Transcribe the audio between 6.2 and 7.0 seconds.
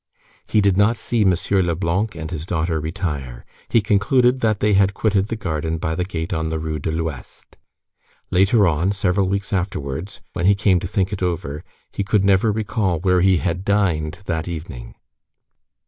on the Rue de